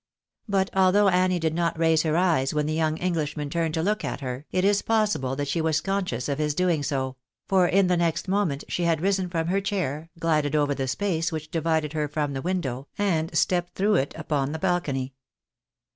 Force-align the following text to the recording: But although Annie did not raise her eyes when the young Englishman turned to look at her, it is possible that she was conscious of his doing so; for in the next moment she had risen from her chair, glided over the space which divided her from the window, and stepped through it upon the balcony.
But 0.49 0.71
although 0.75 1.09
Annie 1.09 1.37
did 1.37 1.53
not 1.53 1.77
raise 1.77 2.01
her 2.01 2.17
eyes 2.17 2.55
when 2.55 2.65
the 2.65 2.73
young 2.73 2.97
Englishman 2.97 3.51
turned 3.51 3.75
to 3.75 3.83
look 3.83 4.03
at 4.03 4.21
her, 4.21 4.47
it 4.49 4.65
is 4.65 4.81
possible 4.81 5.35
that 5.35 5.47
she 5.47 5.61
was 5.61 5.79
conscious 5.79 6.27
of 6.27 6.39
his 6.39 6.55
doing 6.55 6.81
so; 6.81 7.17
for 7.47 7.67
in 7.67 7.85
the 7.85 7.97
next 7.97 8.27
moment 8.27 8.63
she 8.67 8.85
had 8.85 8.99
risen 8.99 9.29
from 9.29 9.45
her 9.45 9.61
chair, 9.61 10.09
glided 10.17 10.55
over 10.55 10.73
the 10.73 10.87
space 10.87 11.31
which 11.31 11.51
divided 11.51 11.93
her 11.93 12.07
from 12.07 12.33
the 12.33 12.41
window, 12.41 12.87
and 12.97 13.37
stepped 13.37 13.75
through 13.75 13.93
it 13.93 14.15
upon 14.17 14.53
the 14.53 14.57
balcony. 14.59 15.13